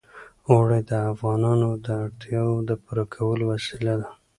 [0.51, 4.09] اوړي د افغانانو د اړتیاوو د پوره کولو وسیله ده.